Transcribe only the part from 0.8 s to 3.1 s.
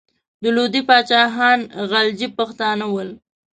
پاچاهان غلجي پښتانه ول.